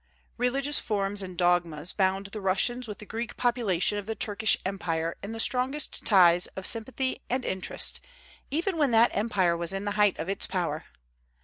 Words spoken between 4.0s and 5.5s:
the Turkish empire in the